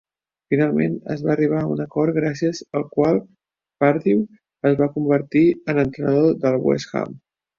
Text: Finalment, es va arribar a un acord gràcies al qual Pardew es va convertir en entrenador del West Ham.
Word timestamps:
Finalment, 0.51 0.93
es 1.15 1.19
va 1.25 1.31
arribar 1.33 1.59
a 1.65 1.67
un 1.73 1.83
acord 1.85 2.15
gràcies 2.21 2.61
al 2.79 2.87
qual 2.95 3.21
Pardew 3.85 4.23
es 4.71 4.79
va 4.81 4.89
convertir 4.97 5.43
en 5.75 5.83
entrenador 5.85 6.37
del 6.47 6.61
West 6.69 6.97
Ham. 7.03 7.17